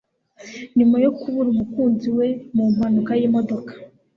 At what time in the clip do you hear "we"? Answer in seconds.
2.17-2.27